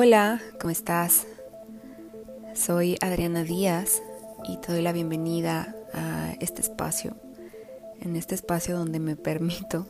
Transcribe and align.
Hola, 0.00 0.40
¿cómo 0.60 0.70
estás? 0.70 1.26
Soy 2.54 2.96
Adriana 3.00 3.42
Díaz 3.42 4.00
y 4.44 4.56
te 4.58 4.70
doy 4.70 4.80
la 4.80 4.92
bienvenida 4.92 5.74
a 5.92 6.34
este 6.38 6.62
espacio, 6.62 7.16
en 8.00 8.14
este 8.14 8.36
espacio 8.36 8.78
donde 8.78 9.00
me 9.00 9.16
permito 9.16 9.88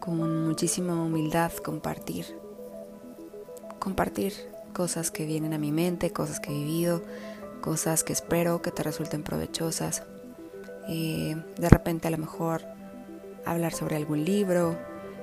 con 0.00 0.46
muchísima 0.46 1.02
humildad 1.02 1.50
compartir, 1.64 2.26
compartir 3.78 4.34
cosas 4.74 5.10
que 5.10 5.24
vienen 5.24 5.54
a 5.54 5.58
mi 5.58 5.72
mente, 5.72 6.10
cosas 6.10 6.40
que 6.40 6.50
he 6.50 6.54
vivido, 6.54 7.02
cosas 7.62 8.04
que 8.04 8.12
espero 8.12 8.60
que 8.60 8.70
te 8.70 8.82
resulten 8.82 9.22
provechosas. 9.22 10.02
Eh, 10.90 11.42
de 11.56 11.68
repente 11.70 12.06
a 12.06 12.10
lo 12.10 12.18
mejor 12.18 12.66
hablar 13.46 13.72
sobre 13.72 13.96
algún 13.96 14.26
libro, 14.26 14.76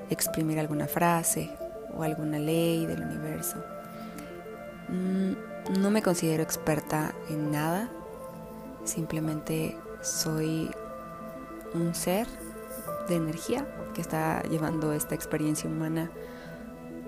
exprimir 0.10 0.58
alguna 0.58 0.88
frase 0.88 1.52
o 1.96 2.02
alguna 2.02 2.40
ley 2.40 2.88
del 2.88 3.04
universo. 3.04 3.64
No 4.90 5.90
me 5.90 6.02
considero 6.02 6.44
experta 6.44 7.14
en 7.30 7.52
nada, 7.52 7.90
simplemente 8.84 9.78
soy 10.02 10.70
un 11.74 11.96
ser 11.96 12.28
de 13.10 13.16
energía 13.16 13.68
que 13.94 14.02
está 14.02 14.44
llevando 14.44 14.94
esta 14.94 15.16
experiencia 15.16 15.70
humana 15.70 16.12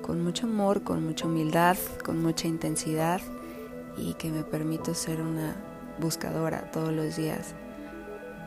con 0.02 0.23
mucho 0.23 0.45
amor, 0.45 0.84
con 0.84 1.05
mucha 1.05 1.27
humildad, 1.27 1.77
con 2.03 2.22
mucha 2.22 2.48
intensidad 2.48 3.22
y 3.98 4.14
que 4.16 4.30
me 4.30 4.44
permito 4.44 4.94
ser 4.94 5.22
una 5.22 5.55
buscadora 6.00 6.72
todos 6.72 6.94
los 6.94 7.16
días, 7.16 7.53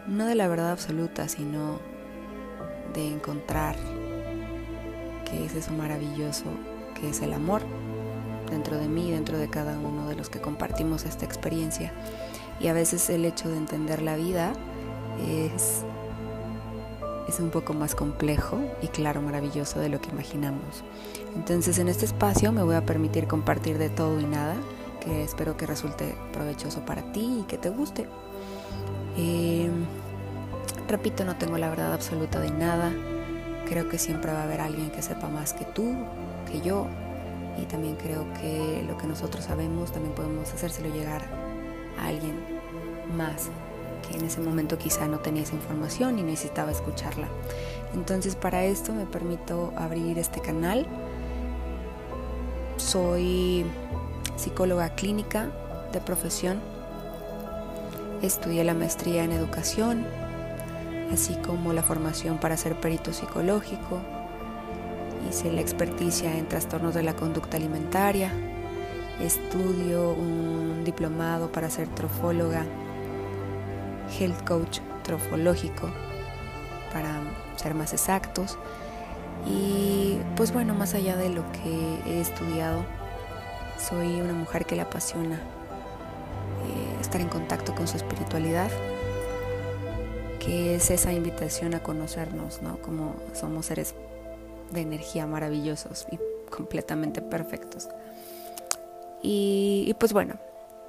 no 0.06 0.26
de 0.26 0.34
la 0.34 0.48
verdad 0.48 0.70
absoluta, 0.70 1.28
sino 1.28 1.78
de 2.94 3.08
encontrar 3.08 3.76
qué 5.24 5.44
es 5.44 5.54
eso 5.54 5.72
maravilloso 5.72 6.44
que 6.94 7.10
es 7.10 7.22
el 7.22 7.32
amor 7.32 7.62
dentro 8.50 8.76
de 8.76 8.88
mí, 8.88 9.10
dentro 9.10 9.38
de 9.38 9.48
cada 9.48 9.78
uno 9.78 10.08
de 10.08 10.16
los 10.16 10.28
que 10.28 10.40
compartimos 10.40 11.04
esta 11.04 11.24
experiencia. 11.24 11.92
Y 12.60 12.68
a 12.68 12.72
veces 12.72 13.08
el 13.10 13.24
hecho 13.24 13.48
de 13.48 13.56
entender 13.56 14.02
la 14.02 14.16
vida 14.16 14.52
es, 15.28 15.82
es 17.28 17.40
un 17.40 17.50
poco 17.50 17.72
más 17.72 17.94
complejo 17.94 18.58
y 18.82 18.88
claro, 18.88 19.22
maravilloso 19.22 19.80
de 19.80 19.88
lo 19.88 20.00
que 20.00 20.10
imaginamos. 20.10 20.84
Entonces 21.34 21.78
en 21.78 21.88
este 21.88 22.04
espacio 22.04 22.52
me 22.52 22.62
voy 22.62 22.74
a 22.74 22.84
permitir 22.84 23.26
compartir 23.26 23.78
de 23.78 23.88
todo 23.88 24.20
y 24.20 24.24
nada, 24.24 24.56
que 25.00 25.24
espero 25.24 25.56
que 25.56 25.66
resulte 25.66 26.14
provechoso 26.32 26.84
para 26.84 27.12
ti 27.12 27.40
y 27.40 27.42
que 27.44 27.56
te 27.56 27.70
guste. 27.70 28.06
Eh, 29.16 29.70
repito, 30.88 31.24
no 31.24 31.36
tengo 31.36 31.56
la 31.56 31.70
verdad 31.70 31.92
absoluta 31.92 32.40
de 32.40 32.50
nada. 32.50 32.92
Creo 33.66 33.88
que 33.88 33.98
siempre 33.98 34.32
va 34.32 34.40
a 34.40 34.44
haber 34.44 34.60
alguien 34.60 34.90
que 34.90 35.00
sepa 35.00 35.28
más 35.28 35.52
que 35.52 35.64
tú, 35.64 35.94
que 36.50 36.60
yo, 36.60 36.86
y 37.60 37.66
también 37.66 37.96
creo 37.96 38.26
que 38.34 38.84
lo 38.86 38.96
que 38.96 39.06
nosotros 39.06 39.44
sabemos 39.44 39.92
también 39.92 40.14
podemos 40.14 40.52
hacérselo 40.52 40.92
llegar 40.92 41.22
a 41.98 42.06
alguien 42.06 42.34
más 43.16 43.50
que 44.08 44.16
en 44.16 44.24
ese 44.24 44.40
momento 44.40 44.78
quizá 44.78 45.06
no 45.06 45.18
tenía 45.18 45.42
esa 45.42 45.54
información 45.54 46.18
y 46.18 46.22
necesitaba 46.22 46.70
escucharla. 46.70 47.28
Entonces 47.94 48.34
para 48.34 48.64
esto 48.64 48.92
me 48.92 49.04
permito 49.04 49.72
abrir 49.76 50.18
este 50.18 50.40
canal. 50.40 50.86
Soy 52.76 53.66
psicóloga 54.36 54.94
clínica 54.94 55.50
de 55.92 56.00
profesión. 56.00 56.60
Estudié 58.22 58.64
la 58.64 58.74
maestría 58.74 59.24
en 59.24 59.32
educación, 59.32 60.06
así 61.12 61.34
como 61.46 61.72
la 61.72 61.82
formación 61.82 62.38
para 62.38 62.56
ser 62.56 62.78
perito 62.80 63.12
psicológico 63.12 64.00
hice 65.28 65.52
la 65.52 65.60
experticia 65.60 66.36
en 66.36 66.48
trastornos 66.48 66.94
de 66.94 67.02
la 67.02 67.14
conducta 67.14 67.56
alimentaria, 67.56 68.32
estudio 69.20 70.12
un 70.12 70.82
diplomado 70.84 71.52
para 71.52 71.70
ser 71.70 71.88
trofóloga, 71.88 72.64
health 74.18 74.44
coach 74.46 74.80
trofológico, 75.02 75.90
para 76.92 77.20
ser 77.56 77.74
más 77.74 77.92
exactos. 77.92 78.58
Y 79.46 80.18
pues 80.36 80.52
bueno, 80.52 80.74
más 80.74 80.94
allá 80.94 81.16
de 81.16 81.30
lo 81.30 81.42
que 81.52 81.98
he 82.06 82.20
estudiado, 82.20 82.84
soy 83.78 84.20
una 84.20 84.34
mujer 84.34 84.66
que 84.66 84.76
le 84.76 84.82
apasiona 84.82 85.36
eh, 85.36 87.00
estar 87.00 87.20
en 87.20 87.28
contacto 87.28 87.74
con 87.74 87.88
su 87.88 87.96
espiritualidad, 87.96 88.70
que 90.38 90.74
es 90.74 90.90
esa 90.90 91.12
invitación 91.12 91.74
a 91.74 91.80
conocernos, 91.80 92.60
¿no? 92.62 92.78
Como 92.78 93.14
somos 93.34 93.66
seres 93.66 93.94
de 94.70 94.80
energía 94.80 95.26
maravillosos 95.26 96.06
y 96.10 96.18
completamente 96.50 97.22
perfectos. 97.22 97.88
Y, 99.22 99.94
pues 99.98 100.12
bueno, 100.12 100.36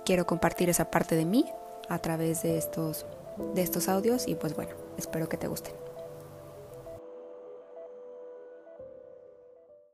quiero 0.05 0.25
compartir 0.25 0.69
esa 0.69 0.89
parte 0.89 1.15
de 1.15 1.25
mí 1.25 1.45
a 1.89 1.99
través 1.99 2.43
de 2.43 2.57
estos, 2.57 3.05
de 3.53 3.61
estos 3.61 3.89
audios 3.89 4.27
y 4.27 4.35
pues 4.35 4.55
bueno, 4.55 4.71
espero 4.97 5.27
que 5.27 5.37
te 5.37 5.47
gusten. 5.47 5.73